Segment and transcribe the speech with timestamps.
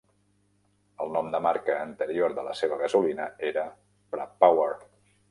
[1.03, 3.67] El nom de marca anterior de la seva gasolina era
[4.17, 4.71] Propower.